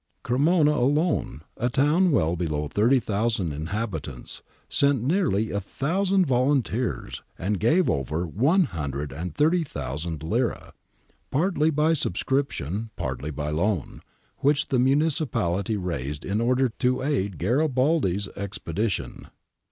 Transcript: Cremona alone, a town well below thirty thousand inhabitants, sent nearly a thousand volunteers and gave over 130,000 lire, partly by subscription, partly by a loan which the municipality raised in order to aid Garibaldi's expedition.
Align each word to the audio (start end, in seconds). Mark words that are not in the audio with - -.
Cremona 0.23 0.71
alone, 0.71 1.43
a 1.57 1.69
town 1.69 2.09
well 2.09 2.35
below 2.35 2.67
thirty 2.67 2.99
thousand 2.99 3.51
inhabitants, 3.51 4.41
sent 4.67 5.03
nearly 5.03 5.51
a 5.51 5.59
thousand 5.59 6.25
volunteers 6.25 7.21
and 7.37 7.59
gave 7.59 7.87
over 7.87 8.25
130,000 8.25 10.23
lire, 10.23 10.71
partly 11.29 11.69
by 11.69 11.93
subscription, 11.93 12.89
partly 12.95 13.29
by 13.29 13.49
a 13.49 13.53
loan 13.53 14.01
which 14.39 14.69
the 14.69 14.79
municipality 14.79 15.77
raised 15.77 16.25
in 16.25 16.41
order 16.41 16.67
to 16.67 17.03
aid 17.03 17.37
Garibaldi's 17.37 18.27
expedition. 18.29 19.27